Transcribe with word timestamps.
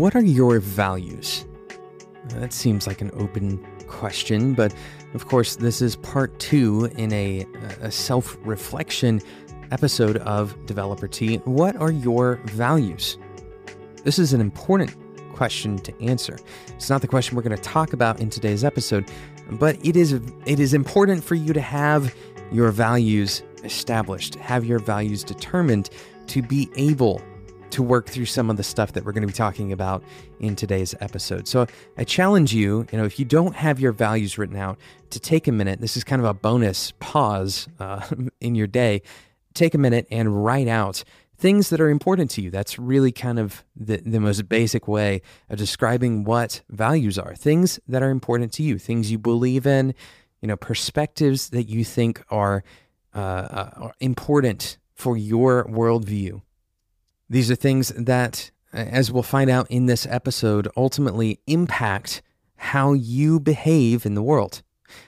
What 0.00 0.16
are 0.16 0.22
your 0.22 0.60
values? 0.60 1.44
That 2.30 2.54
seems 2.54 2.86
like 2.86 3.02
an 3.02 3.10
open 3.12 3.62
question, 3.86 4.54
but 4.54 4.74
of 5.12 5.28
course, 5.28 5.56
this 5.56 5.82
is 5.82 5.96
part 5.96 6.38
two 6.38 6.86
in 6.96 7.12
a, 7.12 7.44
a 7.82 7.90
self 7.90 8.38
reflection 8.40 9.20
episode 9.70 10.16
of 10.16 10.56
Developer 10.64 11.06
Tea. 11.06 11.36
What 11.44 11.76
are 11.76 11.90
your 11.90 12.36
values? 12.46 13.18
This 14.02 14.18
is 14.18 14.32
an 14.32 14.40
important 14.40 14.96
question 15.34 15.76
to 15.80 16.02
answer. 16.02 16.38
It's 16.68 16.88
not 16.88 17.02
the 17.02 17.06
question 17.06 17.36
we're 17.36 17.42
going 17.42 17.54
to 17.54 17.62
talk 17.62 17.92
about 17.92 18.20
in 18.20 18.30
today's 18.30 18.64
episode, 18.64 19.06
but 19.50 19.76
it 19.84 19.96
is 19.96 20.14
it 20.46 20.60
is 20.60 20.72
important 20.72 21.22
for 21.22 21.34
you 21.34 21.52
to 21.52 21.60
have 21.60 22.14
your 22.50 22.70
values 22.70 23.42
established, 23.64 24.36
have 24.36 24.64
your 24.64 24.78
values 24.78 25.22
determined 25.22 25.90
to 26.28 26.40
be 26.40 26.70
able 26.76 27.20
to 27.70 27.82
work 27.82 28.06
through 28.06 28.26
some 28.26 28.50
of 28.50 28.56
the 28.56 28.62
stuff 28.62 28.92
that 28.92 29.04
we're 29.04 29.12
going 29.12 29.22
to 29.22 29.26
be 29.26 29.32
talking 29.32 29.72
about 29.72 30.02
in 30.38 30.56
today's 30.56 30.94
episode. 31.00 31.48
So 31.48 31.66
I 31.96 32.04
challenge 32.04 32.52
you, 32.52 32.86
you 32.92 32.98
know, 32.98 33.04
if 33.04 33.18
you 33.18 33.24
don't 33.24 33.54
have 33.56 33.80
your 33.80 33.92
values 33.92 34.38
written 34.38 34.56
out, 34.56 34.78
to 35.10 35.20
take 35.20 35.48
a 35.48 35.52
minute. 35.52 35.80
This 35.80 35.96
is 35.96 36.04
kind 36.04 36.20
of 36.20 36.26
a 36.26 36.34
bonus 36.34 36.92
pause 37.00 37.68
uh, 37.78 38.06
in 38.40 38.54
your 38.54 38.66
day. 38.66 39.02
Take 39.54 39.74
a 39.74 39.78
minute 39.78 40.06
and 40.10 40.44
write 40.44 40.68
out 40.68 41.02
things 41.36 41.70
that 41.70 41.80
are 41.80 41.88
important 41.88 42.30
to 42.32 42.42
you. 42.42 42.50
That's 42.50 42.78
really 42.78 43.12
kind 43.12 43.38
of 43.38 43.64
the, 43.74 43.96
the 43.96 44.20
most 44.20 44.48
basic 44.48 44.86
way 44.86 45.22
of 45.48 45.58
describing 45.58 46.24
what 46.24 46.60
values 46.68 47.18
are. 47.18 47.34
Things 47.34 47.80
that 47.88 48.02
are 48.02 48.10
important 48.10 48.52
to 48.54 48.62
you, 48.62 48.78
things 48.78 49.10
you 49.10 49.18
believe 49.18 49.66
in, 49.66 49.94
you 50.42 50.48
know, 50.48 50.56
perspectives 50.56 51.48
that 51.50 51.64
you 51.64 51.84
think 51.84 52.22
are, 52.30 52.62
uh, 53.14 53.18
uh, 53.18 53.70
are 53.76 53.94
important 54.00 54.78
for 54.94 55.16
your 55.16 55.64
worldview. 55.64 56.42
These 57.30 57.48
are 57.48 57.54
things 57.54 57.90
that, 57.90 58.50
as 58.72 59.12
we'll 59.12 59.22
find 59.22 59.48
out 59.48 59.70
in 59.70 59.86
this 59.86 60.04
episode, 60.04 60.66
ultimately 60.76 61.38
impact 61.46 62.22
how 62.56 62.92
you 62.92 63.38
behave 63.38 64.04
in 64.04 64.14
the 64.14 64.22
world. 64.22 64.62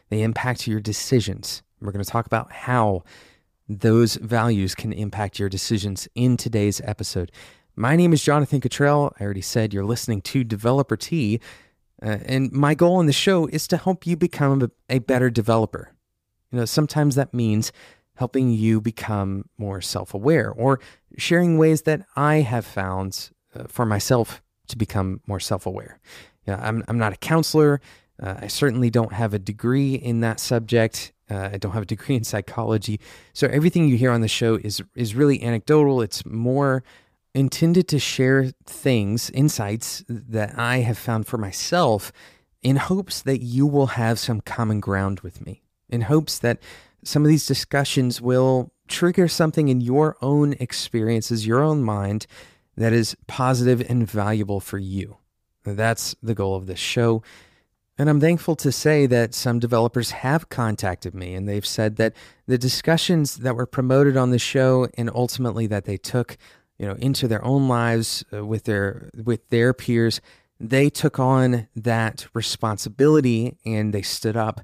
They 0.09 0.23
impact 0.23 0.69
your 0.69 0.79
decisions. 0.79 1.65
We're 1.81 1.91
going 1.91 2.05
to 2.05 2.09
talk 2.09 2.27
about 2.27 2.53
how 2.53 3.03
those 3.69 4.15
values 4.17 4.77
can 4.77 4.93
impact 4.93 5.41
your 5.41 5.49
decisions 5.49 6.07
in 6.15 6.37
today's 6.37 6.81
episode. 6.85 7.33
My 7.75 7.97
name 7.97 8.13
is 8.13 8.23
Jonathan 8.23 8.61
Cutrell. 8.61 9.13
I 9.19 9.25
already 9.25 9.43
said 9.43 9.75
you're 9.75 9.85
listening 9.85 10.23
to 10.23 10.45
Developer 10.45 10.97
Tea. 10.97 11.41
Uh, 12.01 12.19
and 12.25 12.53
my 12.53 12.75
goal 12.77 13.01
in 13.01 13.07
the 13.07 13.13
show 13.13 13.47
is 13.49 13.67
to 13.67 13.77
help 13.77 14.07
you 14.07 14.17
become 14.17 14.63
a, 14.63 14.71
a 14.89 14.99
better 15.01 15.29
developer. 15.29 15.91
You 16.53 16.61
know, 16.61 16.67
sometimes 16.67 17.17
that 17.17 17.35
means 17.35 17.73
helping 18.23 18.53
you 18.53 18.81
become 18.81 19.45
more 19.59 19.81
self 19.81 20.15
aware 20.15 20.49
or 20.53 20.79
sharing 21.19 21.59
ways 21.59 21.83
that 21.83 22.07
I 22.15 22.37
have 22.37 22.65
found 22.65 23.31
uh, 23.53 23.65
for 23.67 23.85
myself 23.85 24.41
to 24.69 24.79
become 24.79 25.21
more 25.27 25.41
self 25.41 25.67
aware. 25.67 25.99
You 26.47 26.53
know, 26.53 26.61
I'm, 26.63 26.85
I'm 26.87 26.99
not 26.99 27.13
a 27.13 27.17
counselor. 27.17 27.81
Uh, 28.23 28.37
I 28.43 28.47
certainly 28.47 28.91
don't 28.91 29.13
have 29.13 29.35
a 29.35 29.41
degree 29.41 29.97
in 29.97 30.21
that 30.21 30.39
subject. 30.39 31.13
Uh, 31.29 31.51
I 31.55 31.57
don't 31.59 31.73
have 31.73 31.83
a 31.83 31.93
degree 31.97 32.15
in 32.21 32.23
psychology. 32.23 33.01
So 33.33 33.49
everything 33.49 33.89
you 33.89 33.97
hear 33.97 34.13
on 34.13 34.21
the 34.21 34.29
show 34.29 34.55
is 34.55 34.81
is 34.95 35.17
really 35.17 35.43
anecdotal. 35.43 36.01
It's 36.01 36.25
more 36.25 36.85
intended 37.35 37.89
to 37.89 37.99
share 37.99 38.53
things, 38.67 39.31
insights 39.31 40.05
that 40.09 40.57
I 40.57 40.79
have 40.89 40.99
found 40.99 41.27
for 41.27 41.39
myself 41.39 42.13
in 42.63 42.77
hopes 42.77 43.21
that 43.23 43.41
you 43.43 43.67
will 43.67 43.99
have 44.03 44.21
some 44.21 44.41
common 44.43 44.79
ground 44.79 45.21
with 45.21 45.45
me. 45.45 45.65
In 45.89 46.03
hopes 46.03 46.39
that 46.39 46.59
some 47.05 47.23
of 47.23 47.29
these 47.29 47.47
discussions 47.47 48.21
will 48.21 48.73
trigger 48.89 49.29
something 49.29 49.69
in 49.69 49.81
your 49.81 50.17
own 50.21 50.55
experiences, 50.55 51.47
your 51.47 51.63
own 51.63 51.83
mind 51.83 52.27
that 52.77 52.93
is 52.93 53.17
positive 53.27 53.85
and 53.89 54.09
valuable 54.09 54.61
for 54.61 54.79
you. 54.79 55.17
That's 55.65 56.15
the 56.23 56.35
goal 56.35 56.57
of 56.57 56.67
this 56.67 56.79
show. 56.79 57.23
And 57.99 58.09
I'm 58.09 58.21
thankful 58.21 58.57
to 58.57 58.73
say 58.73 59.07
that 59.07 59.35
some 59.35 59.59
developers 59.59 60.11
have 60.11 60.49
contacted 60.49 61.15
me 61.15 61.35
and 61.35 61.49
they've 61.49 61.67
said 61.67 61.97
that 61.97 62.15
the 62.47 62.59
discussions 62.59 63.37
that 63.39 63.55
were 63.55 63.67
promoted 63.67 64.17
on 64.17 64.31
the 64.31 64.39
show 64.39 64.89
and 64.95 65.11
ultimately 65.15 65.67
that 65.67 65.85
they 65.85 65.99
took, 65.99 66.39
you 66.79 66.87
know, 66.87 66.95
into 66.95 67.29
their 67.29 67.45
own 67.45 67.69
lives 67.69 68.25
uh, 68.33 68.45
with 68.45 68.65
their 68.65 69.11
with 69.23 69.47
their 69.51 69.75
peers, 69.75 70.21
they 70.59 70.89
took 70.89 71.19
on 71.19 71.69
that 71.77 72.27
responsibility 72.33 73.59
and 73.65 73.93
they 73.93 74.03
stood 74.03 74.37
up 74.37 74.63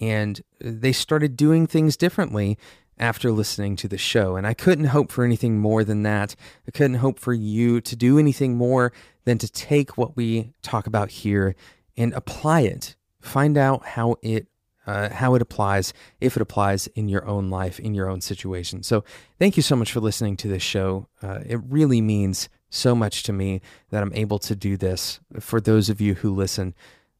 and 0.00 0.42
they 0.60 0.92
started 0.92 1.36
doing 1.36 1.66
things 1.66 1.96
differently 1.96 2.58
after 2.98 3.32
listening 3.32 3.76
to 3.76 3.88
the 3.88 3.98
show. 3.98 4.36
And 4.36 4.46
I 4.46 4.54
couldn't 4.54 4.86
hope 4.86 5.10
for 5.10 5.24
anything 5.24 5.58
more 5.58 5.84
than 5.84 6.02
that. 6.04 6.36
I 6.66 6.70
couldn't 6.70 6.98
hope 6.98 7.18
for 7.18 7.32
you 7.32 7.80
to 7.80 7.96
do 7.96 8.18
anything 8.18 8.56
more 8.56 8.92
than 9.24 9.38
to 9.38 9.50
take 9.50 9.98
what 9.98 10.16
we 10.16 10.52
talk 10.62 10.86
about 10.86 11.10
here 11.10 11.56
and 11.96 12.12
apply 12.12 12.60
it. 12.60 12.96
Find 13.20 13.56
out 13.56 13.86
how 13.86 14.16
it 14.22 14.46
uh, 14.86 15.08
how 15.08 15.34
it 15.34 15.40
applies, 15.40 15.94
if 16.20 16.36
it 16.36 16.42
applies 16.42 16.88
in 16.88 17.08
your 17.08 17.26
own 17.26 17.48
life, 17.48 17.80
in 17.80 17.94
your 17.94 18.08
own 18.08 18.20
situation. 18.20 18.82
So, 18.82 19.02
thank 19.38 19.56
you 19.56 19.62
so 19.62 19.76
much 19.76 19.90
for 19.90 20.00
listening 20.00 20.36
to 20.38 20.48
this 20.48 20.62
show. 20.62 21.08
Uh, 21.22 21.38
it 21.46 21.58
really 21.68 22.02
means 22.02 22.50
so 22.68 22.94
much 22.94 23.22
to 23.22 23.32
me 23.32 23.62
that 23.90 24.02
I'm 24.02 24.12
able 24.12 24.38
to 24.40 24.54
do 24.54 24.76
this 24.76 25.20
for 25.40 25.58
those 25.60 25.88
of 25.88 26.02
you 26.02 26.14
who 26.14 26.34
listen. 26.34 26.74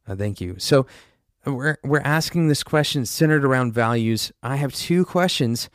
Uh, 0.07 0.15
thank 0.15 0.43
you. 0.43 0.57
So, 0.59 0.87
we're, 1.47 1.77
we're 1.83 2.01
asking 2.01 2.49
this 2.49 2.63
question 2.63 3.07
centered 3.07 3.45
around 3.45 3.73
values. 3.73 4.33
I 4.43 4.57
have 4.57 4.73
two 4.73 5.05
questions 5.05 5.69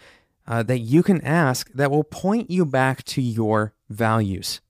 uh, 0.47 0.63
that 0.63 0.80
you 0.80 1.03
can 1.03 1.22
ask 1.22 1.69
that 1.74 1.91
will 1.91 2.03
point 2.03 2.50
you 2.50 2.66
back 2.66 3.03
to 3.03 3.22
your 3.22 3.74
values. 3.90 4.62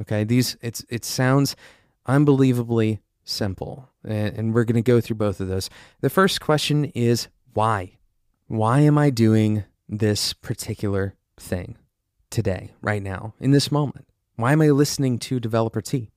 Okay, 0.00 0.24
these 0.24 0.56
it's 0.62 0.84
it 0.88 1.04
sounds 1.04 1.56
unbelievably 2.06 3.00
simple, 3.24 3.90
and, 4.04 4.36
and 4.36 4.54
we're 4.54 4.64
going 4.64 4.82
to 4.82 4.92
go 4.92 5.00
through 5.00 5.16
both 5.16 5.40
of 5.40 5.48
those. 5.48 5.68
The 6.00 6.10
first 6.10 6.40
question 6.40 6.86
is 6.94 7.28
why? 7.52 7.98
Why 8.46 8.80
am 8.80 8.96
I 8.96 9.10
doing 9.10 9.64
this 9.88 10.32
particular 10.32 11.16
thing 11.36 11.76
today, 12.30 12.72
right 12.80 13.02
now, 13.02 13.34
in 13.40 13.50
this 13.50 13.70
moment? 13.70 14.06
Why 14.36 14.52
am 14.52 14.62
I 14.62 14.70
listening 14.70 15.18
to 15.18 15.38
Developer 15.38 15.80
Tea? 15.80 16.10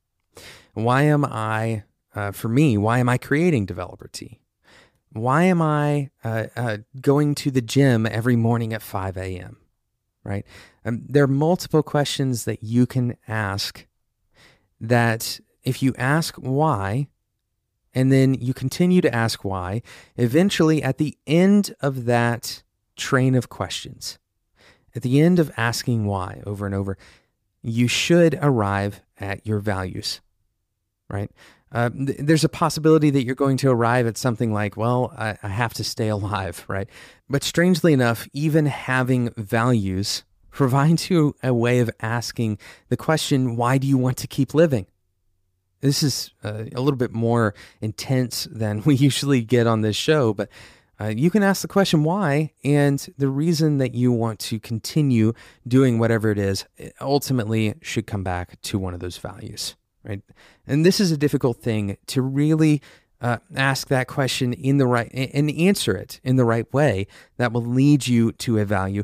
Why 0.74 1.04
am 1.04 1.26
I 1.26 1.84
uh, 2.16 2.32
for 2.32 2.48
me, 2.48 2.78
why 2.78 3.00
am 3.00 3.10
I 3.10 3.18
creating 3.18 3.66
Developer 3.66 4.08
Tea? 4.08 4.40
Why 5.12 5.44
am 5.44 5.62
I 5.62 6.10
uh, 6.24 6.46
uh, 6.56 6.78
going 7.00 7.36
to 7.36 7.52
the 7.52 7.62
gym 7.62 8.06
every 8.06 8.36
morning 8.36 8.74
at 8.74 8.82
5 8.82 9.18
a.m.? 9.18 9.58
Right? 10.24 10.46
Um, 10.86 11.04
there 11.08 11.24
are 11.24 11.28
multiple 11.28 11.84
questions 11.84 12.46
that 12.46 12.64
you 12.64 12.86
can 12.86 13.18
ask 13.28 13.86
that 14.80 15.40
if 15.64 15.84
you 15.84 15.94
ask 15.98 16.36
why, 16.36 17.08
and 17.94 18.12
then 18.12 18.34
you 18.34 18.54
continue 18.54 19.02
to 19.02 19.14
ask 19.14 19.46
why, 19.46 19.82
eventually 20.18 20.82
at 20.82 20.98
the 20.98 21.18
end 21.28 21.76
of 21.80 22.06
that 22.06 22.64
train 22.96 23.36
of 23.36 23.50
questions, 23.50 24.18
at 24.96 25.02
the 25.02 25.22
end 25.22 25.40
of 25.40 25.52
asking 25.58 26.06
why 26.06 26.42
over 26.46 26.66
and 26.66 26.76
over, 26.76 26.98
you 27.62 27.88
should 27.88 28.38
arrive 28.42 29.02
at 29.20 29.46
your 29.46 29.60
values, 29.60 30.22
right? 31.10 31.32
Uh, 31.74 31.90
th- 31.90 32.18
there's 32.20 32.44
a 32.44 32.50
possibility 32.50 33.10
that 33.10 33.24
you're 33.26 33.36
going 33.36 33.58
to 33.58 33.70
arrive 33.70 34.06
at 34.06 34.18
something 34.18 34.54
like, 34.54 34.78
well, 34.78 35.14
I, 35.18 35.38
I 35.42 35.50
have 35.50 35.74
to 35.76 35.84
stay 35.84 36.08
alive, 36.18 36.64
right? 36.68 36.88
But 37.30 37.44
strangely 37.44 37.94
enough, 37.94 38.28
even 38.34 38.68
having 38.68 39.32
values 39.36 40.24
provides 40.52 41.10
you 41.10 41.36
a 41.42 41.54
way 41.54 41.80
of 41.80 41.90
asking 42.00 42.60
the 42.90 42.98
question, 42.98 43.56
why 43.56 43.80
do 43.80 43.88
you 43.88 43.98
want 43.98 44.18
to 44.18 44.28
keep 44.28 44.54
living? 44.54 44.86
This 45.82 46.04
is 46.04 46.32
uh, 46.44 46.66
a 46.74 46.80
little 46.80 46.96
bit 46.96 47.12
more 47.12 47.56
intense 47.82 48.48
than 48.52 48.82
we 48.86 48.96
usually 48.96 49.42
get 49.42 49.68
on 49.68 49.82
this 49.82 49.96
show, 49.96 50.34
but 50.34 50.50
uh, 51.02 51.08
you 51.08 51.32
can 51.32 51.42
ask 51.42 51.64
the 51.64 51.68
question 51.68 52.04
why 52.04 52.52
and 52.64 53.00
the 53.18 53.28
reason 53.28 53.80
that 53.80 53.96
you 53.96 54.12
want 54.12 54.38
to 54.38 54.60
continue 54.60 55.34
doing 55.68 55.98
whatever 55.98 56.30
it 56.30 56.38
is 56.38 56.66
ultimately 57.02 57.74
should 57.82 58.06
come 58.06 58.24
back 58.24 58.62
to 58.62 58.78
one 58.78 58.94
of 58.94 59.00
those 59.00 59.18
values 59.18 59.76
right? 60.04 60.22
And 60.68 60.86
this 60.86 61.00
is 61.00 61.12
a 61.12 61.18
difficult 61.18 61.58
thing 61.58 61.98
to 62.08 62.22
really 62.22 62.82
uh, 63.22 63.38
ask 63.56 63.88
that 63.88 64.08
question 64.08 64.52
in 64.54 64.78
the 64.78 64.86
right 64.86 65.10
and 65.14 65.50
answer 65.52 65.96
it 65.96 66.20
in 66.24 66.36
the 66.36 66.44
right 66.44 66.72
way 66.74 67.08
that 67.38 67.54
will 67.54 67.64
lead 67.64 68.08
you 68.08 68.34
to 68.34 68.58
a 68.58 68.66
value. 68.66 69.04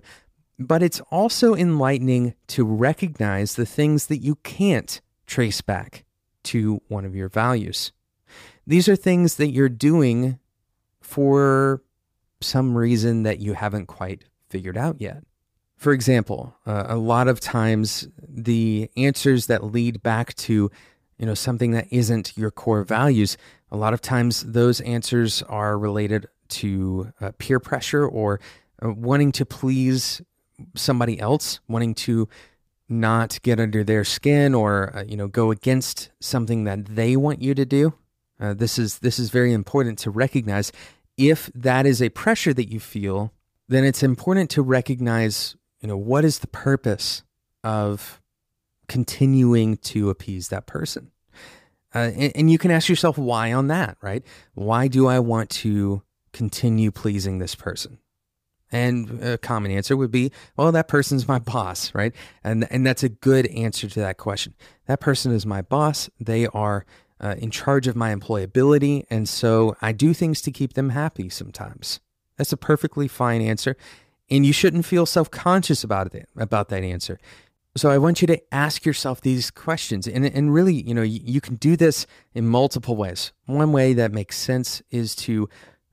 But 0.60 0.84
it's 0.84 1.00
also 1.10 1.56
enlightening 1.56 2.36
to 2.48 2.66
recognize 2.66 3.56
the 3.56 3.66
things 3.66 4.08
that 4.08 4.18
you 4.18 4.36
can't 4.36 5.00
trace 5.26 5.62
back 5.62 6.04
to 6.44 6.82
one 6.90 7.06
of 7.06 7.16
your 7.16 7.30
values. 7.30 7.94
These 8.68 8.90
are 8.90 8.96
things 8.96 9.36
that 9.36 9.52
you're 9.52 9.70
doing 9.70 10.38
for 11.00 11.82
some 12.42 12.78
reason 12.78 13.24
that 13.24 13.40
you 13.40 13.54
haven't 13.54 13.86
quite 13.86 14.26
figured 14.50 14.78
out 14.78 15.00
yet. 15.00 15.24
For 15.80 15.94
example, 15.94 16.54
uh, 16.66 16.88
a 16.90 16.98
lot 16.98 17.30
of 17.30 17.40
times 17.40 18.06
the 18.28 18.92
answers 18.98 19.48
that 19.48 19.64
lead 19.64 20.04
back 20.04 20.36
to 20.36 20.70
you 21.18 21.26
know 21.26 21.34
something 21.34 21.72
that 21.72 21.88
isn't 21.90 22.38
your 22.38 22.52
core 22.52 22.84
values, 22.84 23.38
a 23.72 23.78
lot 23.78 23.94
of 23.94 24.02
times 24.02 24.42
those 24.42 24.82
answers 24.82 25.42
are 25.44 25.80
related 25.80 26.28
to 26.50 27.14
uh, 27.22 27.32
peer 27.38 27.62
pressure 27.62 28.06
or 28.06 28.42
uh, 28.84 28.92
wanting 28.92 29.32
to 29.32 29.46
please 29.46 30.22
somebody 30.76 31.18
else, 31.18 31.62
wanting 31.70 31.96
to 31.96 32.28
not 32.90 33.42
get 33.42 33.58
under 33.58 33.82
their 33.82 34.04
skin 34.04 34.54
or 34.54 34.94
uh, 34.94 35.04
you 35.08 35.16
know 35.16 35.30
go 35.30 35.50
against 35.50 36.10
something 36.20 36.66
that 36.66 36.88
they 36.88 37.16
want 37.16 37.42
you 37.42 37.56
to 37.56 37.64
do. 37.64 37.94
Uh, 38.38 38.54
this 38.54 38.78
is 38.78 39.00
this 39.00 39.18
is 39.18 39.30
very 39.30 39.54
important 39.54 39.98
to 40.00 40.12
recognize. 40.12 40.74
If 41.18 41.50
that 41.56 41.86
is 41.86 42.02
a 42.02 42.10
pressure 42.10 42.54
that 42.54 42.70
you 42.70 42.82
feel, 42.82 43.32
then 43.70 43.86
it's 43.86 44.04
important 44.04 44.50
to 44.50 44.62
recognize 44.62 45.56
you 45.82 45.88
know 45.88 45.98
what 45.98 46.26
is 46.26 46.40
the 46.40 46.48
purpose 46.48 47.24
of 47.64 48.22
continuing 48.88 49.78
to 49.78 50.10
appease 50.10 50.50
that 50.50 50.66
person. 50.66 51.12
Uh, 51.94 52.12
and, 52.16 52.32
and 52.36 52.52
you 52.52 52.58
can 52.58 52.72
ask 52.72 52.90
yourself 52.90 53.18
why 53.18 53.54
on 53.54 53.68
that, 53.68 53.98
right? 54.02 54.24
Why 54.54 54.88
do 54.88 55.08
I 55.08 55.20
want 55.20 55.50
to 55.52 56.04
continue 56.34 56.92
pleasing 56.92 57.40
this 57.40 57.56
person? 57.56 58.00
And 58.72 59.24
a 59.24 59.38
common 59.40 59.72
answer 59.72 59.98
would 59.98 60.12
be, 60.12 60.32
well, 60.56 60.72
that 60.72 60.88
person's 60.88 61.28
my 61.28 61.40
boss, 61.40 61.94
right? 61.96 62.14
And 62.44 62.68
and 62.72 62.86
that's 62.86 63.02
a 63.02 63.10
good 63.10 63.48
answer 63.48 63.88
to 63.90 64.00
that 64.02 64.18
question. 64.18 64.54
That 64.86 65.00
person 65.00 65.32
is 65.32 65.46
my 65.46 65.64
boss. 65.64 66.08
They 66.20 66.46
are 66.48 66.86
uh, 67.20 67.36
in 67.40 67.50
charge 67.50 67.88
of 67.88 67.96
my 67.96 68.14
employability, 68.14 69.06
and 69.10 69.28
so 69.28 69.76
I 69.82 69.92
do 69.92 70.14
things 70.14 70.42
to 70.42 70.52
keep 70.52 70.74
them 70.74 70.90
happy 70.90 71.30
sometimes. 71.30 72.00
That's 72.38 72.54
a 72.54 72.58
perfectly 72.58 73.08
fine 73.08 73.42
answer, 73.42 73.76
and 74.30 74.46
you 74.46 74.54
shouldn't 74.54 74.86
feel 74.86 75.06
self-conscious 75.06 75.84
about 75.84 76.14
it 76.14 76.28
about 76.36 76.70
that 76.70 76.84
answer. 76.84 77.18
So 77.76 77.90
I 77.90 77.98
want 77.98 78.22
you 78.22 78.28
to 78.28 78.42
ask 78.54 78.86
yourself 78.86 79.22
these 79.22 79.52
questions, 79.52 80.08
and 80.08 80.26
and 80.26 80.54
really, 80.54 80.74
you 80.74 80.94
know, 80.94 81.04
you, 81.04 81.22
you 81.24 81.42
can 81.42 81.56
do 81.56 81.76
this 81.76 82.08
in 82.34 82.48
multiple 82.48 82.96
ways. 82.96 83.32
One 83.46 83.72
way 83.72 83.94
that 83.94 84.12
makes 84.12 84.38
sense 84.38 84.82
is 84.90 85.16
to 85.18 85.48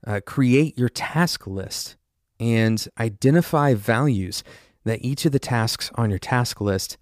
uh, 0.05 0.19
create 0.25 0.77
your 0.77 0.89
task 0.89 1.47
list 1.47 1.97
and 2.39 2.87
identify 2.99 3.73
values 3.73 4.43
that 4.85 5.03
each 5.03 5.25
of 5.25 5.31
the 5.31 5.39
tasks 5.39 5.91
on 5.95 6.09
your 6.09 6.19
task 6.19 6.61
list 6.61 6.97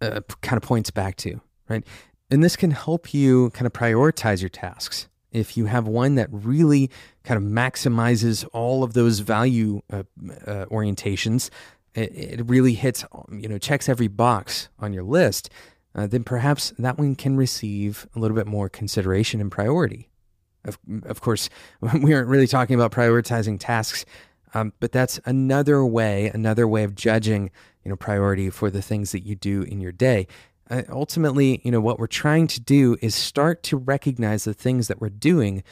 uh, 0.00 0.20
kind 0.40 0.56
of 0.56 0.62
points 0.62 0.90
back 0.90 1.16
to, 1.16 1.40
right? 1.68 1.84
And 2.30 2.42
this 2.42 2.56
can 2.56 2.70
help 2.70 3.12
you 3.12 3.50
kind 3.50 3.66
of 3.66 3.72
prioritize 3.72 4.40
your 4.40 4.48
tasks. 4.48 5.08
If 5.32 5.56
you 5.56 5.66
have 5.66 5.86
one 5.86 6.16
that 6.16 6.28
really 6.30 6.90
kind 7.24 7.38
of 7.38 7.48
maximizes 7.48 8.46
all 8.52 8.82
of 8.82 8.94
those 8.94 9.20
value 9.20 9.82
uh, 9.92 10.02
uh, 10.46 10.66
orientations, 10.66 11.50
it, 11.94 12.12
it, 12.14 12.46
really 12.48 12.74
hits, 12.74 13.04
you 13.30 13.48
know, 13.48 13.58
checks 13.58 13.88
every 13.88 14.08
box 14.08 14.68
on 14.78 14.92
your 14.92 15.02
list, 15.02 15.50
uh, 15.94 16.06
then 16.06 16.22
perhaps 16.22 16.72
that 16.78 16.98
one 16.98 17.14
can 17.14 17.36
receive 17.36 18.06
a 18.14 18.18
little 18.18 18.36
bit 18.36 18.46
more 18.46 18.68
consideration 18.68 19.40
and 19.40 19.50
priority. 19.50 20.08
Of, 20.64 20.78
of 21.04 21.20
course, 21.20 21.48
we 22.02 22.14
aren't 22.14 22.28
really 22.28 22.46
talking 22.46 22.74
about 22.74 22.92
prioritizing 22.92 23.58
tasks 23.58 24.04
um, 24.54 24.72
but 24.80 24.92
that's 24.92 25.20
another 25.24 25.84
way, 25.84 26.30
another 26.32 26.66
way 26.66 26.84
of 26.84 26.94
judging, 26.94 27.50
you 27.84 27.90
know, 27.90 27.96
priority 27.96 28.50
for 28.50 28.70
the 28.70 28.82
things 28.82 29.12
that 29.12 29.20
you 29.24 29.34
do 29.36 29.62
in 29.62 29.80
your 29.80 29.92
day. 29.92 30.26
Uh, 30.70 30.82
ultimately, 30.88 31.60
you 31.64 31.70
know, 31.70 31.80
what 31.80 31.98
we're 31.98 32.06
trying 32.06 32.46
to 32.46 32.60
do 32.60 32.96
is 33.02 33.14
start 33.14 33.62
to 33.64 33.76
recognize 33.76 34.44
the 34.44 34.54
things 34.54 34.86
that 34.88 35.00
we're 35.00 35.08
doing 35.08 35.64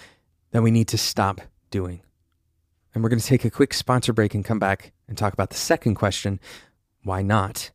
that 0.51 0.63
we 0.63 0.73
need 0.73 0.89
to 0.89 0.99
stop 0.99 1.41
doing. 1.71 2.03
And 2.93 3.03
we're 3.03 3.11
going 3.11 3.21
to 3.21 3.27
take 3.27 3.45
a 3.45 3.51
quick 3.51 3.73
sponsor 3.73 4.13
break 4.13 4.35
and 4.35 4.45
come 4.45 4.59
back 4.59 4.93
and 5.07 5.17
talk 5.17 5.33
about 5.33 5.51
the 5.51 5.57
second 5.57 5.95
question 5.95 6.41
why 7.05 7.23
not? 7.23 7.71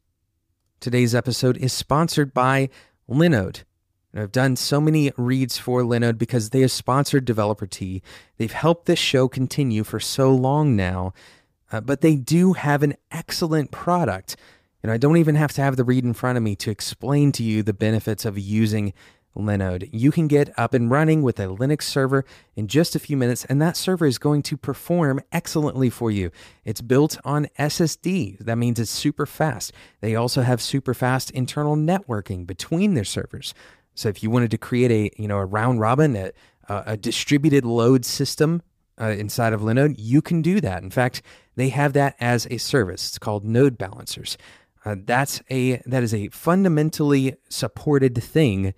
Today's 0.79 1.15
episode 1.15 1.57
is 1.57 1.71
sponsored 1.71 2.33
by 2.33 2.69
Linode. 3.09 3.63
And 4.11 4.21
I've 4.21 4.31
done 4.31 4.57
so 4.57 4.81
many 4.81 5.11
reads 5.17 5.57
for 5.57 5.81
Linode 5.81 6.17
because 6.17 6.49
they 6.49 6.59
have 6.59 6.71
sponsored 6.71 7.25
Developer 7.25 7.65
Tea. 7.65 8.03
They've 8.37 8.51
helped 8.51 8.85
this 8.85 8.99
show 8.99 9.27
continue 9.27 9.83
for 9.83 9.99
so 9.99 10.31
long 10.35 10.75
now, 10.75 11.13
uh, 11.71 11.81
but 11.81 12.01
they 12.01 12.15
do 12.15 12.53
have 12.53 12.83
an 12.83 12.95
excellent 13.11 13.71
product. 13.71 14.35
And 14.83 14.91
I 14.91 14.97
don't 14.97 15.17
even 15.17 15.35
have 15.35 15.53
to 15.53 15.61
have 15.61 15.77
the 15.77 15.85
read 15.85 16.03
in 16.03 16.13
front 16.13 16.37
of 16.37 16.43
me 16.43 16.55
to 16.57 16.69
explain 16.69 17.31
to 17.33 17.43
you 17.43 17.63
the 17.63 17.73
benefits 17.73 18.25
of 18.25 18.37
using 18.37 18.93
Linode. 19.35 19.89
You 19.91 20.11
can 20.11 20.27
get 20.27 20.53
up 20.57 20.73
and 20.73 20.91
running 20.91 21.23
with 21.23 21.39
a 21.39 21.45
Linux 21.45 21.83
server 21.83 22.25
in 22.55 22.67
just 22.67 22.95
a 22.95 22.99
few 22.99 23.17
minutes, 23.17 23.45
and 23.45 23.61
that 23.61 23.77
server 23.77 24.05
is 24.05 24.17
going 24.17 24.43
to 24.43 24.57
perform 24.57 25.21
excellently 25.31 25.89
for 25.89 26.11
you. 26.11 26.31
It's 26.65 26.81
built 26.81 27.17
on 27.23 27.47
SSD. 27.57 28.39
That 28.39 28.57
means 28.57 28.79
it's 28.79 28.91
super 28.91 29.25
fast. 29.25 29.71
They 30.01 30.15
also 30.15 30.41
have 30.41 30.61
super 30.61 30.93
fast 30.93 31.31
internal 31.31 31.75
networking 31.75 32.45
between 32.45 32.93
their 32.93 33.03
servers. 33.03 33.53
So 33.95 34.09
if 34.09 34.21
you 34.21 34.29
wanted 34.29 34.51
to 34.51 34.57
create 34.57 34.91
a 34.91 35.21
you 35.21 35.27
know 35.27 35.37
a 35.37 35.45
round 35.45 35.79
robin, 35.79 36.15
a, 36.15 36.31
a 36.67 36.97
distributed 36.97 37.65
load 37.65 38.05
system 38.05 38.61
uh, 38.99 39.07
inside 39.07 39.53
of 39.53 39.61
Linode, 39.61 39.95
you 39.97 40.21
can 40.21 40.41
do 40.41 40.61
that. 40.61 40.83
In 40.83 40.89
fact, 40.89 41.21
they 41.55 41.69
have 41.69 41.93
that 41.93 42.15
as 42.19 42.47
a 42.49 42.57
service. 42.57 43.09
It's 43.09 43.19
called 43.19 43.45
NodeBalancers. 43.45 44.37
Uh, 44.85 44.95
that's 45.05 45.41
a 45.49 45.81
that 45.85 46.03
is 46.03 46.13
a 46.13 46.27
fundamentally 46.29 47.35
supported 47.49 48.21
thing 48.21 48.73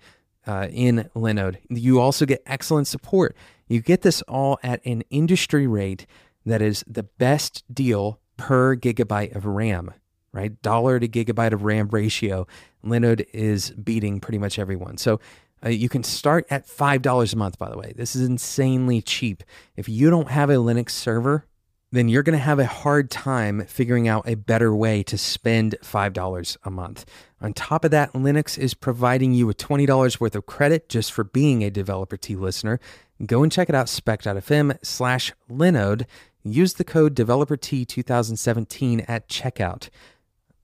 uh, 0.46 0.68
in 0.70 1.10
Linode. 1.14 1.58
You 1.68 2.00
also 2.00 2.26
get 2.26 2.42
excellent 2.46 2.86
support. 2.86 3.36
You 3.68 3.80
get 3.80 4.02
this 4.02 4.22
all 4.22 4.58
at 4.62 4.80
an 4.86 5.02
industry 5.10 5.66
rate 5.66 6.06
that 6.44 6.62
is 6.62 6.84
the 6.86 7.02
best 7.02 7.64
deal 7.72 8.20
per 8.36 8.76
gigabyte 8.76 9.34
of 9.34 9.46
RAM 9.46 9.92
right? 10.36 10.60
Dollar 10.60 11.00
to 11.00 11.08
gigabyte 11.08 11.52
of 11.52 11.64
RAM 11.64 11.88
ratio, 11.88 12.46
Linode 12.84 13.26
is 13.32 13.70
beating 13.70 14.20
pretty 14.20 14.38
much 14.38 14.58
everyone. 14.58 14.98
So 14.98 15.18
uh, 15.64 15.70
you 15.70 15.88
can 15.88 16.02
start 16.02 16.46
at 16.50 16.68
$5 16.68 17.32
a 17.32 17.36
month, 17.36 17.58
by 17.58 17.70
the 17.70 17.78
way. 17.78 17.94
This 17.96 18.14
is 18.14 18.28
insanely 18.28 19.00
cheap. 19.00 19.42
If 19.76 19.88
you 19.88 20.10
don't 20.10 20.30
have 20.30 20.50
a 20.50 20.56
Linux 20.56 20.90
server, 20.90 21.46
then 21.92 22.08
you're 22.08 22.22
going 22.22 22.38
to 22.38 22.44
have 22.44 22.58
a 22.58 22.66
hard 22.66 23.10
time 23.10 23.64
figuring 23.66 24.08
out 24.08 24.28
a 24.28 24.34
better 24.34 24.74
way 24.74 25.02
to 25.04 25.16
spend 25.16 25.76
$5 25.82 26.56
a 26.64 26.70
month. 26.70 27.04
On 27.40 27.52
top 27.52 27.84
of 27.84 27.90
that, 27.92 28.12
Linux 28.12 28.58
is 28.58 28.74
providing 28.74 29.32
you 29.32 29.46
with 29.46 29.56
$20 29.58 30.20
worth 30.20 30.34
of 30.34 30.46
credit 30.46 30.88
just 30.88 31.12
for 31.12 31.24
being 31.24 31.62
a 31.62 31.70
Developer 31.70 32.16
Tea 32.16 32.36
listener. 32.36 32.80
Go 33.24 33.42
and 33.42 33.52
check 33.52 33.68
it 33.68 33.74
out, 33.74 33.88
spec.fm 33.88 34.78
slash 34.82 35.32
Linode. 35.50 36.06
Use 36.42 36.74
the 36.74 36.84
code 36.84 37.14
DeveloperTea2017 37.14 39.04
at 39.08 39.28
checkout. 39.28 39.88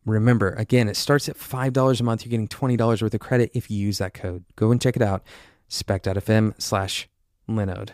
Remember, 0.05 0.51
again, 0.51 0.89
it 0.89 0.97
starts 0.97 1.29
at 1.29 1.37
$5 1.37 2.01
a 2.01 2.03
month. 2.03 2.25
You're 2.25 2.31
getting 2.31 2.49
$20 2.49 3.03
worth 3.03 3.15
of 3.15 3.21
credit 3.21 3.51
if 3.55 3.71
you 3.71 3.79
use 3.79 3.99
that 3.99 4.15
code. 4.15 4.45
Go 4.57 4.71
and 4.73 4.81
check 4.81 4.97
it 4.97 5.03
out, 5.03 5.23
spec.fm 5.69 6.61
slash 6.61 7.09
Linode. 7.49 7.91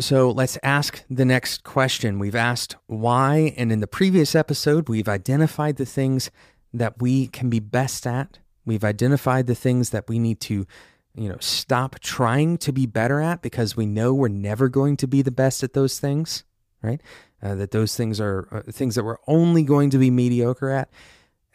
So 0.00 0.30
let's 0.30 0.58
ask 0.64 1.04
the 1.08 1.24
next 1.24 1.62
question. 1.62 2.18
We've 2.18 2.34
asked 2.34 2.74
why, 2.86 3.54
and 3.56 3.70
in 3.70 3.78
the 3.78 3.86
previous 3.86 4.34
episode, 4.34 4.88
we've 4.88 5.08
identified 5.08 5.76
the 5.76 5.86
things 5.86 6.32
that 6.72 7.00
we 7.00 7.28
can 7.28 7.48
be 7.48 7.60
best 7.60 8.04
at. 8.04 8.40
We've 8.66 8.82
identified 8.82 9.46
the 9.46 9.54
things 9.54 9.90
that 9.90 10.08
we 10.08 10.18
need 10.18 10.40
to, 10.40 10.66
you 11.14 11.28
know, 11.28 11.36
stop 11.38 12.00
trying 12.00 12.58
to 12.58 12.72
be 12.72 12.86
better 12.86 13.20
at 13.20 13.40
because 13.40 13.76
we 13.76 13.86
know 13.86 14.12
we're 14.12 14.26
never 14.26 14.68
going 14.68 14.96
to 14.96 15.06
be 15.06 15.22
the 15.22 15.30
best 15.30 15.62
at 15.62 15.74
those 15.74 16.00
things, 16.00 16.42
right? 16.82 17.00
Uh, 17.40 17.54
that 17.54 17.70
those 17.70 17.94
things 17.96 18.20
are 18.20 18.48
uh, 18.50 18.72
things 18.72 18.96
that 18.96 19.04
we're 19.04 19.18
only 19.28 19.62
going 19.62 19.90
to 19.90 19.98
be 19.98 20.10
mediocre 20.10 20.70
at. 20.70 20.90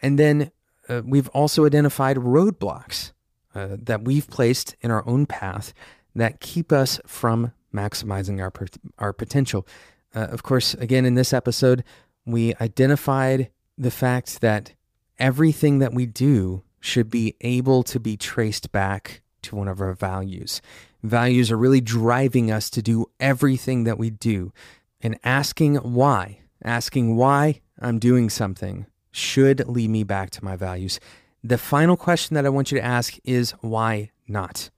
And 0.00 0.18
then 0.18 0.50
uh, 0.88 1.02
we've 1.04 1.28
also 1.28 1.66
identified 1.66 2.16
roadblocks 2.16 3.12
uh, 3.54 3.76
that 3.82 4.02
we've 4.02 4.28
placed 4.28 4.76
in 4.80 4.90
our 4.90 5.06
own 5.06 5.26
path 5.26 5.74
that 6.14 6.40
keep 6.40 6.72
us 6.72 7.00
from 7.06 7.52
maximizing 7.74 8.40
our, 8.40 8.52
our 8.98 9.12
potential. 9.12 9.66
Uh, 10.14 10.26
of 10.30 10.42
course, 10.42 10.74
again, 10.74 11.04
in 11.04 11.14
this 11.14 11.32
episode, 11.32 11.84
we 12.26 12.54
identified 12.60 13.50
the 13.78 13.90
fact 13.90 14.40
that 14.40 14.74
everything 15.18 15.78
that 15.78 15.94
we 15.94 16.06
do 16.06 16.62
should 16.80 17.10
be 17.10 17.36
able 17.40 17.82
to 17.84 18.00
be 18.00 18.16
traced 18.16 18.72
back 18.72 19.20
to 19.42 19.56
one 19.56 19.68
of 19.68 19.80
our 19.80 19.94
values. 19.94 20.60
Values 21.02 21.50
are 21.50 21.56
really 21.56 21.80
driving 21.80 22.50
us 22.50 22.68
to 22.70 22.82
do 22.82 23.06
everything 23.18 23.84
that 23.84 23.98
we 23.98 24.10
do. 24.10 24.52
And 25.00 25.18
asking 25.24 25.76
why, 25.76 26.40
asking 26.62 27.16
why 27.16 27.60
I'm 27.78 27.98
doing 27.98 28.28
something, 28.28 28.86
should 29.10 29.66
lead 29.66 29.90
me 29.90 30.04
back 30.04 30.30
to 30.30 30.44
my 30.44 30.56
values. 30.56 31.00
The 31.42 31.58
final 31.58 31.96
question 31.96 32.34
that 32.34 32.44
I 32.44 32.50
want 32.50 32.70
you 32.70 32.78
to 32.78 32.84
ask 32.84 33.16
is 33.24 33.52
why 33.60 34.10
not? 34.28 34.70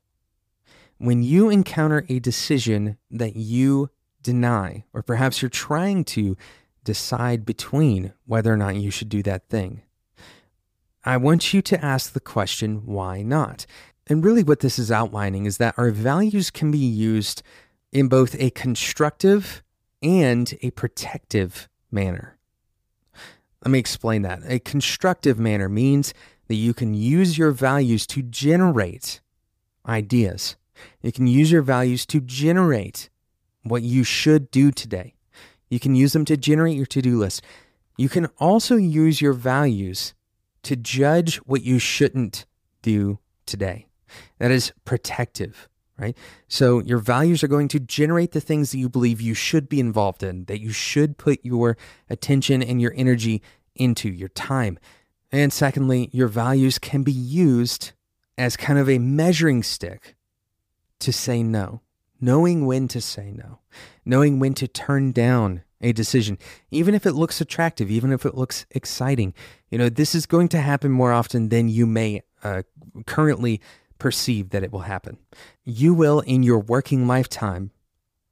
When 1.02 1.24
you 1.24 1.50
encounter 1.50 2.06
a 2.08 2.20
decision 2.20 2.96
that 3.10 3.34
you 3.34 3.90
deny, 4.22 4.84
or 4.92 5.02
perhaps 5.02 5.42
you're 5.42 5.48
trying 5.48 6.04
to 6.04 6.36
decide 6.84 7.44
between 7.44 8.12
whether 8.24 8.52
or 8.52 8.56
not 8.56 8.76
you 8.76 8.92
should 8.92 9.08
do 9.08 9.20
that 9.24 9.48
thing, 9.48 9.82
I 11.04 11.16
want 11.16 11.52
you 11.52 11.60
to 11.60 11.84
ask 11.84 12.12
the 12.12 12.20
question, 12.20 12.86
why 12.86 13.22
not? 13.22 13.66
And 14.06 14.24
really, 14.24 14.44
what 14.44 14.60
this 14.60 14.78
is 14.78 14.92
outlining 14.92 15.44
is 15.44 15.56
that 15.56 15.74
our 15.76 15.90
values 15.90 16.52
can 16.52 16.70
be 16.70 16.78
used 16.78 17.42
in 17.90 18.06
both 18.06 18.36
a 18.38 18.50
constructive 18.50 19.64
and 20.02 20.56
a 20.62 20.70
protective 20.70 21.68
manner. 21.90 22.38
Let 23.64 23.72
me 23.72 23.80
explain 23.80 24.22
that. 24.22 24.42
A 24.46 24.60
constructive 24.60 25.36
manner 25.36 25.68
means 25.68 26.14
that 26.46 26.54
you 26.54 26.72
can 26.72 26.94
use 26.94 27.36
your 27.36 27.50
values 27.50 28.06
to 28.06 28.22
generate 28.22 29.20
ideas. 29.84 30.54
You 31.02 31.12
can 31.12 31.26
use 31.26 31.50
your 31.50 31.62
values 31.62 32.06
to 32.06 32.20
generate 32.20 33.10
what 33.62 33.82
you 33.82 34.04
should 34.04 34.50
do 34.50 34.70
today. 34.70 35.14
You 35.68 35.80
can 35.80 35.94
use 35.94 36.12
them 36.12 36.24
to 36.26 36.36
generate 36.36 36.76
your 36.76 36.86
to 36.86 37.02
do 37.02 37.18
list. 37.18 37.42
You 37.96 38.08
can 38.08 38.26
also 38.38 38.76
use 38.76 39.20
your 39.20 39.32
values 39.32 40.14
to 40.62 40.76
judge 40.76 41.36
what 41.38 41.62
you 41.62 41.78
shouldn't 41.78 42.46
do 42.82 43.18
today. 43.46 43.86
That 44.38 44.50
is 44.50 44.72
protective, 44.84 45.68
right? 45.98 46.16
So 46.48 46.80
your 46.80 46.98
values 46.98 47.42
are 47.42 47.48
going 47.48 47.68
to 47.68 47.80
generate 47.80 48.32
the 48.32 48.40
things 48.40 48.70
that 48.70 48.78
you 48.78 48.88
believe 48.88 49.20
you 49.20 49.34
should 49.34 49.68
be 49.68 49.80
involved 49.80 50.22
in, 50.22 50.44
that 50.44 50.60
you 50.60 50.70
should 50.70 51.18
put 51.18 51.40
your 51.42 51.76
attention 52.10 52.62
and 52.62 52.80
your 52.80 52.92
energy 52.96 53.42
into, 53.74 54.08
your 54.08 54.28
time. 54.28 54.78
And 55.30 55.52
secondly, 55.52 56.10
your 56.12 56.28
values 56.28 56.78
can 56.78 57.02
be 57.02 57.12
used 57.12 57.92
as 58.36 58.56
kind 58.56 58.78
of 58.78 58.88
a 58.88 58.98
measuring 58.98 59.62
stick 59.62 60.14
to 61.02 61.12
say 61.12 61.42
no, 61.42 61.82
knowing 62.20 62.66
when 62.66 62.88
to 62.88 63.00
say 63.00 63.32
no, 63.32 63.60
knowing 64.04 64.38
when 64.38 64.54
to 64.54 64.66
turn 64.68 65.12
down 65.12 65.62
a 65.80 65.92
decision, 65.92 66.38
even 66.70 66.94
if 66.94 67.04
it 67.06 67.12
looks 67.12 67.40
attractive, 67.40 67.90
even 67.90 68.12
if 68.12 68.24
it 68.24 68.36
looks 68.36 68.66
exciting. 68.70 69.34
You 69.70 69.78
know, 69.78 69.88
this 69.88 70.14
is 70.14 70.26
going 70.26 70.48
to 70.48 70.60
happen 70.60 70.92
more 70.92 71.12
often 71.12 71.48
than 71.48 71.68
you 71.68 71.86
may 71.86 72.22
uh, 72.42 72.62
currently 73.06 73.60
perceive 73.98 74.50
that 74.50 74.62
it 74.62 74.72
will 74.72 74.80
happen. 74.80 75.18
You 75.64 75.94
will, 75.94 76.20
in 76.20 76.42
your 76.42 76.60
working 76.60 77.06
lifetime, 77.06 77.72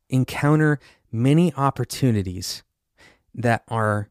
encounter 0.09 0.79
many 1.13 1.53
opportunities 1.55 2.63
that 3.35 3.63
are 3.69 4.11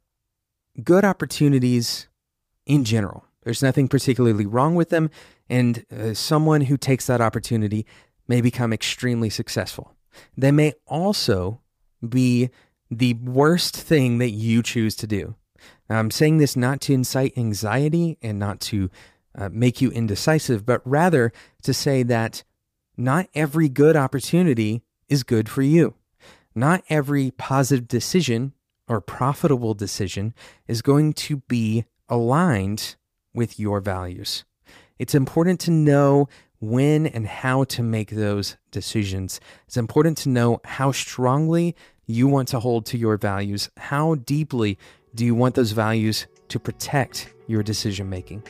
good 0.84 1.06
opportunities 1.06 2.08
in 2.66 2.84
general. 2.84 3.26
There's 3.44 3.64
nothing 3.64 3.88
particularly 3.88 4.46
wrong 4.46 4.76
with 4.76 4.90
them, 4.90 5.10
and 5.50 5.86
uh, 5.92 6.14
someone 6.14 6.62
who 6.62 6.78
takes 6.78 7.08
that 7.08 7.22
opportunity 7.22 7.86
may 8.30 8.40
become 8.40 8.72
extremely 8.72 9.30
successful. 9.30 9.96
They 10.38 10.52
may 10.52 10.74
also 10.88 11.60
be 12.08 12.50
the 12.90 13.16
worst 13.16 13.76
thing 13.76 14.20
that 14.20 14.30
you 14.30 14.64
choose 14.64 14.96
to 14.98 15.08
do. 15.08 15.36
Now, 15.90 16.00
I'm 16.00 16.12
saying 16.12 16.38
this 16.38 16.56
not 16.56 16.80
to 16.82 16.94
incite 16.94 17.38
anxiety 17.38 18.18
and 18.22 18.40
not 18.40 18.62
to 18.62 18.90
uh, 19.38 19.50
make 19.52 19.82
you 19.82 19.92
indecisive, 19.92 20.66
but 20.66 20.82
rather 20.86 21.34
to 21.64 21.74
say 21.74 22.04
that 22.04 22.44
not 22.96 23.28
every 23.34 23.68
good 23.68 23.96
opportunity 23.96 24.84
is 25.08 25.24
good 25.24 25.50
for 25.50 25.62
you. 25.62 25.96
Not 26.56 26.84
every 26.90 27.32
positive 27.32 27.88
decision 27.88 28.54
or 28.88 29.02
profitable 29.02 29.74
decision 29.74 30.34
is 30.68 30.82
going 30.82 31.14
to 31.14 31.38
be 31.48 31.86
aligned 32.08 32.96
with 33.34 33.60
your 33.60 33.80
values. 33.80 34.44
It's 34.98 35.16
important 35.16 35.60
to 35.62 35.72
know 35.72 36.28
when 36.60 37.08
and 37.08 37.26
how 37.26 37.64
to 37.66 37.84
make 37.84 38.12
those 38.12 38.58
decisions. 38.72 39.40
It's 39.68 39.78
important 39.78 40.18
to 40.20 40.30
know 40.30 40.62
how 40.66 40.92
strongly 40.92 41.76
you 42.06 42.28
want 42.28 42.48
to 42.50 42.60
hold 42.60 42.86
to 42.88 42.98
your 42.98 43.18
values. 43.18 43.70
How 43.78 44.16
deeply 44.16 44.78
do 45.16 45.26
you 45.26 45.36
want 45.36 45.56
those 45.56 45.72
values 45.72 46.28
to 46.50 46.60
protect 46.60 47.34
your 47.48 47.64
decision 47.64 48.10
making? 48.10 48.44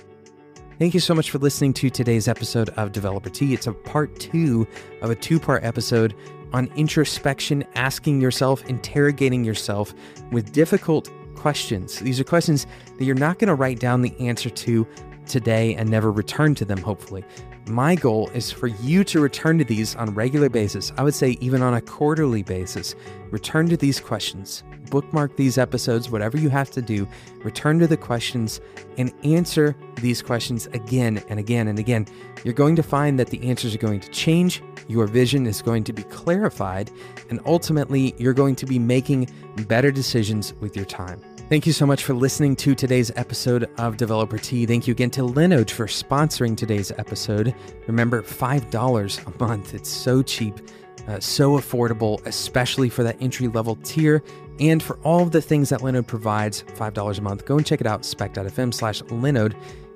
Thank 0.80 0.94
you 0.94 1.02
so 1.02 1.14
much 1.14 1.30
for 1.30 1.40
listening 1.40 1.74
to 1.74 1.90
today's 1.90 2.30
episode 2.30 2.70
of 2.70 2.94
Developer 2.94 3.30
Tea. 3.30 3.54
It's 3.54 3.68
a 3.68 3.74
part 3.74 4.18
two 4.18 4.66
of 5.02 5.10
a 5.10 5.16
two 5.16 5.40
part 5.40 5.64
episode 5.64 6.16
on 6.54 6.68
introspection, 6.76 7.66
asking 7.76 8.22
yourself, 8.22 8.66
interrogating 8.66 9.44
yourself 9.44 9.94
with 10.32 10.54
difficult 10.54 11.10
questions. 11.36 12.00
These 12.00 12.20
are 12.20 12.24
questions 12.24 12.66
that 12.98 13.06
you're 13.06 13.16
not 13.16 13.40
going 13.40 13.50
to 13.50 13.56
write 13.56 13.80
down 13.80 14.02
the 14.02 14.18
answer 14.20 14.50
to 14.50 14.88
today 15.30 15.76
and 15.76 15.90
never 15.90 16.12
return 16.12 16.56
to 16.56 16.66
them, 16.66 16.80
hopefully. 16.80 17.24
My 17.68 17.96
goal 17.96 18.30
is 18.34 18.52
for 18.52 18.68
you 18.68 19.04
to 19.06 19.20
return 19.20 19.60
to 19.60 19.64
these 19.64 19.96
on 19.96 20.10
a 20.10 20.12
regular 20.12 20.50
basis. 20.50 20.92
I 20.98 21.04
would 21.04 21.14
say 21.14 21.38
even 21.40 21.62
on 21.62 21.76
a 21.76 21.82
quarterly 21.82 22.42
basis. 22.42 22.96
Return 23.30 23.70
to 23.70 23.78
these 23.78 24.00
questions. 24.00 24.64
Bookmark 24.90 25.36
these 25.36 25.60
episodes, 25.60 26.10
whatever 26.10 26.38
you 26.38 26.50
have 26.50 26.72
to 26.72 26.82
do. 26.82 27.08
Return 27.44 27.78
to 27.80 27.86
the 27.86 27.96
questions 27.96 28.60
and 28.98 29.14
answer 29.24 29.76
these 30.02 30.22
questions 30.22 30.66
again 30.68 31.24
and 31.30 31.40
again 31.40 31.68
and 31.68 31.78
again. 31.78 32.08
You're 32.44 32.56
going 32.56 32.76
to 32.76 32.84
find 32.84 33.20
that 33.20 33.28
the 33.28 33.48
answers 33.48 33.76
are 33.76 33.80
going 33.80 34.00
to 34.00 34.10
change, 34.10 34.64
your 34.88 35.06
vision 35.06 35.46
is 35.46 35.62
going 35.62 35.84
to 35.84 35.94
be 35.94 36.04
clarified, 36.04 36.90
and 37.30 37.40
ultimately, 37.46 38.16
you're 38.18 38.34
going 38.34 38.56
to 38.56 38.66
be 38.66 38.80
making 38.80 39.30
better 39.68 39.92
decisions 39.92 40.54
with 40.56 40.76
your 40.76 40.86
time. 40.86 41.22
Thank 41.50 41.66
you 41.66 41.74
so 41.74 41.88
much 41.88 42.04
for 42.04 42.14
listening 42.14 42.56
to 42.58 42.76
today's 42.76 43.12
episode 43.16 43.72
of 43.80 43.98
Developer 43.98 44.38
Tea. 44.38 44.68
Thank 44.68 44.86
you 44.86 44.92
again 44.92 45.10
to 45.10 45.22
Linode 45.22 45.72
for 45.72 45.88
sponsoring 45.88 46.56
today's 46.56 46.92
episode. 46.92 47.56
Remember, 47.88 48.22
$5 48.22 49.26
a 49.26 49.44
month. 49.44 49.74
It's 49.74 49.90
so 49.90 50.22
cheap, 50.22 50.60
uh, 51.08 51.20
so 51.20 51.58
affordable, 51.58 52.24
especially 52.28 52.88
for 52.88 53.02
that 53.02 53.18
entry 53.20 53.48
level 53.48 53.78
tier. 53.78 54.22
And 54.60 54.84
for 54.84 55.00
all 55.00 55.24
of 55.24 55.32
the 55.32 55.42
things 55.42 55.70
that 55.70 55.80
Linode 55.80 56.06
provides, 56.06 56.62
$5 56.76 57.18
a 57.18 57.22
month, 57.24 57.46
go 57.48 57.58
and 57.58 57.66
check 57.66 57.82
it 57.82 57.88
out, 57.88 58.06
spec.fm 58.06 58.72
slash 58.72 59.02
Linode. 59.06 59.56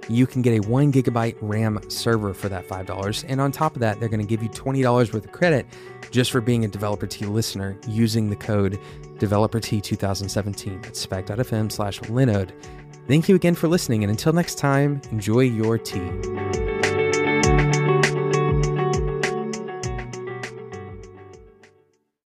You 0.09 0.27
can 0.27 0.41
get 0.41 0.53
a 0.53 0.67
one 0.67 0.91
gigabyte 0.91 1.35
RAM 1.41 1.79
server 1.89 2.33
for 2.33 2.49
that 2.49 2.67
$5. 2.67 3.25
And 3.27 3.39
on 3.41 3.51
top 3.51 3.75
of 3.75 3.79
that, 3.81 3.99
they're 3.99 4.09
going 4.09 4.19
to 4.19 4.27
give 4.27 4.43
you 4.43 4.49
$20 4.49 5.13
worth 5.13 5.25
of 5.25 5.31
credit 5.31 5.65
just 6.11 6.31
for 6.31 6.41
being 6.41 6.65
a 6.65 6.67
Developer 6.67 7.07
Tea 7.07 7.25
listener 7.25 7.77
using 7.87 8.29
the 8.29 8.35
code 8.35 8.79
Developer 9.17 9.59
Tea 9.59 9.81
2017 9.81 10.81
at 10.85 10.95
spec.fm 10.95 11.71
slash 11.71 11.99
Linode. 12.01 12.51
Thank 13.07 13.27
you 13.27 13.35
again 13.35 13.55
for 13.55 13.67
listening, 13.67 14.03
and 14.03 14.11
until 14.11 14.31
next 14.31 14.55
time, 14.57 15.01
enjoy 15.11 15.41
your 15.41 15.77
tea. 15.77 16.62